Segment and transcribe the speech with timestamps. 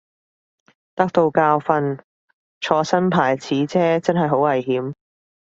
[0.95, 1.99] 得到教訓，
[2.59, 4.95] 坐新牌子車真係好危險